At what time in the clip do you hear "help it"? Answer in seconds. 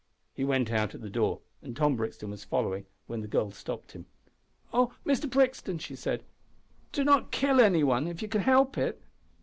8.41-8.99